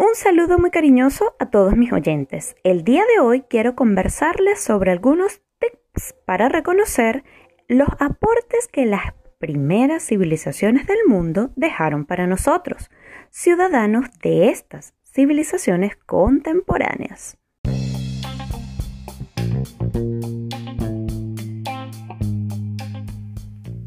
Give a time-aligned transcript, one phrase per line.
[0.00, 2.56] Un saludo muy cariñoso a todos mis oyentes.
[2.64, 7.22] El día de hoy quiero conversarles sobre algunos tips para reconocer
[7.68, 12.90] los aportes que las primeras civilizaciones del mundo dejaron para nosotros,
[13.28, 17.36] ciudadanos de estas civilizaciones contemporáneas.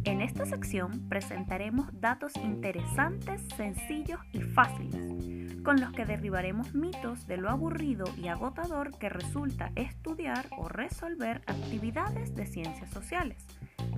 [0.04, 7.38] En esta sección presentaremos datos interesantes, sencillos y fáciles, con los que derribaremos mitos de
[7.38, 13.46] lo aburrido y agotador que resulta estudiar o resolver actividades de ciencias sociales.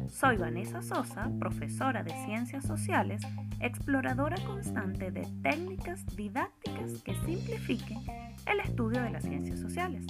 [0.07, 3.21] Soy Vanessa Sosa, profesora de Ciencias Sociales,
[3.59, 7.99] exploradora constante de técnicas didácticas que simplifiquen
[8.45, 10.05] el estudio de las ciencias sociales.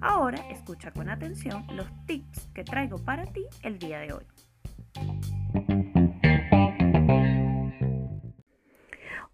[0.00, 4.24] Ahora escucha con atención los tips que traigo para ti el día de hoy.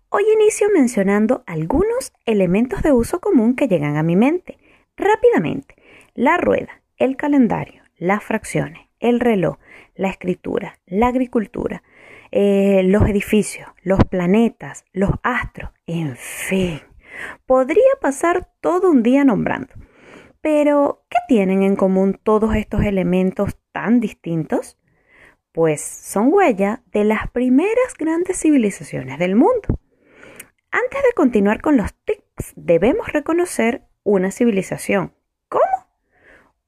[0.09, 4.57] Hoy inicio mencionando algunos elementos de uso común que llegan a mi mente.
[4.97, 5.75] Rápidamente,
[6.15, 9.57] la rueda, el calendario, las fracciones, el reloj,
[9.97, 11.83] la escritura, la agricultura,
[12.31, 16.81] eh, los edificios, los planetas, los astros, en fin.
[17.45, 19.75] Podría pasar todo un día nombrando.
[20.41, 24.79] Pero, ¿qué tienen en común todos estos elementos tan distintos?
[25.51, 29.76] Pues son huella de las primeras grandes civilizaciones del mundo.
[30.71, 35.15] Antes de continuar con los tips, debemos reconocer una civilización.
[35.49, 35.89] ¿Cómo?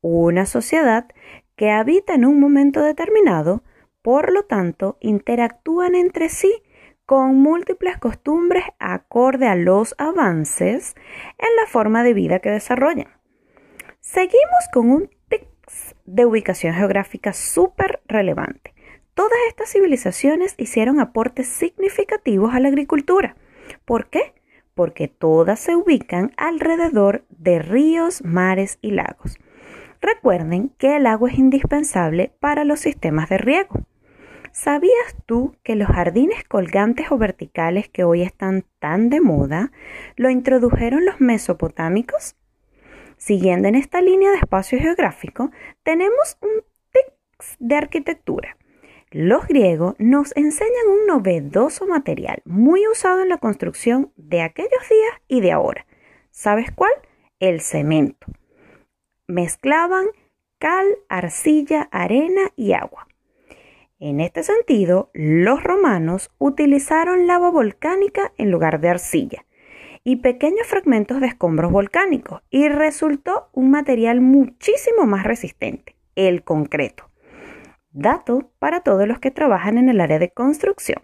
[0.00, 1.08] Una sociedad
[1.56, 3.62] que habita en un momento determinado,
[4.02, 6.62] por lo tanto, interactúan entre sí
[7.04, 10.94] con múltiples costumbres acorde a los avances
[11.38, 13.08] en la forma de vida que desarrollan.
[14.00, 18.74] Seguimos con un tips de ubicación geográfica súper relevante.
[19.14, 23.36] Todas estas civilizaciones hicieron aportes significativos a la agricultura.
[23.84, 24.34] ¿Por qué?
[24.74, 29.38] Porque todas se ubican alrededor de ríos, mares y lagos.
[30.00, 33.80] Recuerden que el agua es indispensable para los sistemas de riego.
[34.52, 39.72] ¿Sabías tú que los jardines colgantes o verticales que hoy están tan de moda
[40.16, 42.36] lo introdujeron los mesopotámicos?
[43.16, 45.50] Siguiendo en esta línea de espacio geográfico,
[45.82, 48.57] tenemos un tips de arquitectura.
[49.10, 55.22] Los griegos nos enseñan un novedoso material muy usado en la construcción de aquellos días
[55.28, 55.86] y de ahora.
[56.30, 56.92] ¿Sabes cuál?
[57.40, 58.26] El cemento
[59.28, 60.06] mezclaban
[60.58, 63.06] cal, arcilla, arena y agua.
[64.00, 69.44] En este sentido, los romanos utilizaron lava volcánica en lugar de arcilla
[70.04, 77.07] y pequeños fragmentos de escombros volcánicos y resultó un material muchísimo más resistente, el concreto.
[77.90, 81.02] Dato para todos los que trabajan en el área de construcción.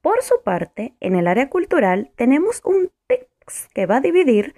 [0.00, 4.54] Por su parte, en el área cultural tenemos un text que va a dividir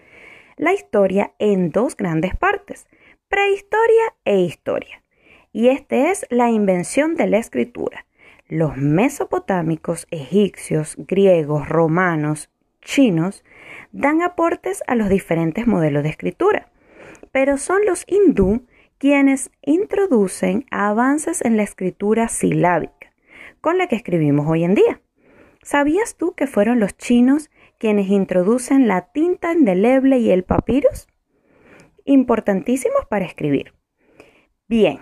[0.57, 2.87] la historia en dos grandes partes,
[3.29, 5.03] prehistoria e historia.
[5.53, 8.07] Y esta es la invención de la escritura.
[8.49, 12.51] Los mesopotámicos, egipcios, griegos, romanos,
[12.83, 13.45] chinos
[13.93, 16.69] dan aportes a los diferentes modelos de escritura,
[17.33, 18.67] pero son los hindú
[18.99, 23.13] quienes introducen avances en la escritura silábica,
[23.61, 25.01] con la que escribimos hoy en día.
[25.63, 31.09] ¿Sabías tú que fueron los chinos quienes introducen la tinta indeleble y el papyrus?
[32.05, 33.75] Importantísimos para escribir.
[34.69, 35.01] Bien,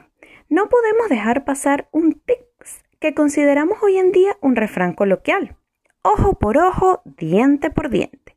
[0.49, 5.57] no podemos dejar pasar un tics que consideramos hoy en día un refrán coloquial.
[6.03, 8.37] Ojo por ojo, diente por diente.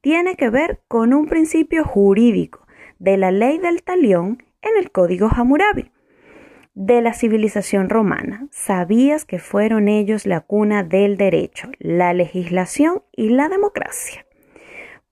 [0.00, 2.66] Tiene que ver con un principio jurídico
[2.98, 5.90] de la ley del talión en el Código Hammurabi
[6.74, 8.46] de la civilización romana.
[8.52, 14.24] ¿Sabías que fueron ellos la cuna del derecho, la legislación y la democracia?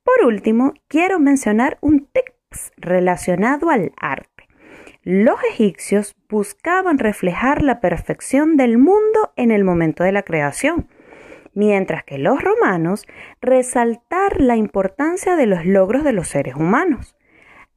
[0.05, 4.45] Por último, quiero mencionar un tips relacionado al arte.
[5.03, 10.89] Los egipcios buscaban reflejar la perfección del mundo en el momento de la creación,
[11.53, 13.06] mientras que los romanos
[13.41, 17.16] resaltar la importancia de los logros de los seres humanos.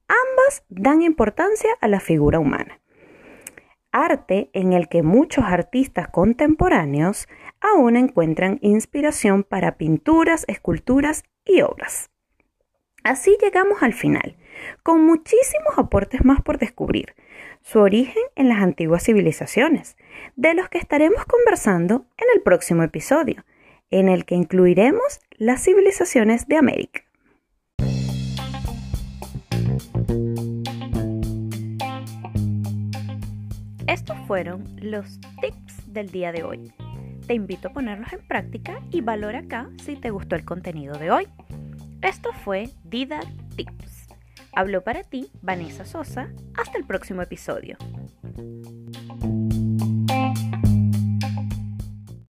[0.10, 2.80] Ambas dan importancia a la figura humana
[3.92, 7.28] arte en el que muchos artistas contemporáneos
[7.60, 12.10] aún encuentran inspiración para pinturas, esculturas y obras.
[13.04, 14.38] Así llegamos al final,
[14.84, 17.16] con muchísimos aportes más por descubrir,
[17.62, 19.98] su origen en las antiguas civilizaciones,
[20.36, 23.46] de los que estaremos conversando en el próximo episodio,
[23.90, 27.09] en el que incluiremos las civilizaciones de América.
[33.90, 36.72] Estos fueron los tips del día de hoy.
[37.26, 41.10] Te invito a ponerlos en práctica y valora acá si te gustó el contenido de
[41.10, 41.28] hoy.
[42.04, 43.20] Esto fue Dida
[43.56, 44.10] Tips.
[44.54, 46.30] Habló para ti Vanessa Sosa.
[46.56, 47.78] Hasta el próximo episodio.